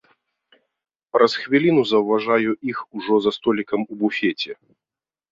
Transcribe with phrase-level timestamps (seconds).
[1.17, 4.51] Праз хвіліну заўважаю іх ужо за столікам у буфеце.